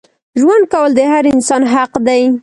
ژوند 0.39 0.63
کول 0.73 0.91
د 0.95 0.99
هر 1.11 1.23
انسان 1.33 1.61
حق 1.73 1.93
دی. 2.07 2.21